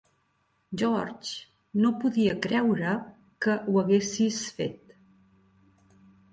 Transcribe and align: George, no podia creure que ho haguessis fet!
George, 0.81 1.35
no 1.83 1.91
podia 1.99 2.33
creure 2.47 2.95
que 3.47 3.59
ho 3.69 3.79
haguessis 3.85 4.43
fet! 4.59 4.99